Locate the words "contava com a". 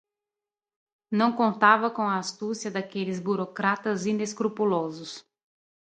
1.31-2.17